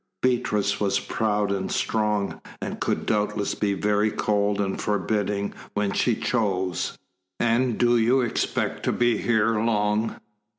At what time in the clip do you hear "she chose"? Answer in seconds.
5.91-6.97